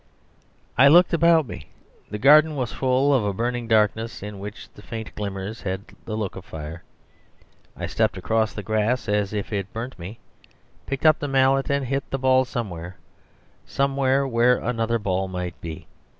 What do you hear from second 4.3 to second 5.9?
which the faint glimmers had